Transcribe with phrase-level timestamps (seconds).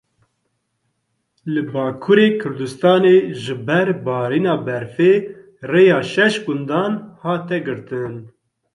[1.53, 5.11] Li Bakurê Kurdistanê ji ber barîna berfê
[5.71, 8.15] rêya şeş gundan hat girtin.